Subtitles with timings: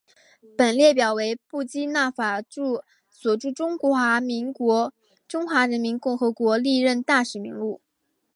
[0.57, 2.41] 本列表为布基纳法
[3.07, 4.93] 索驻中华民国和
[5.27, 7.79] 中华人民共和国历任大使名录。